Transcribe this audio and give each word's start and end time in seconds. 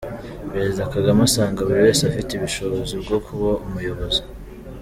Perezida 0.51 0.91
Kagame 0.93 1.21
asanga 1.27 1.59
buri 1.67 1.79
wese 1.85 2.01
afite 2.09 2.31
ubushobozi 2.33 2.93
bwo 3.03 3.17
kuba 3.25 3.49
Umuyobozi 3.65 4.21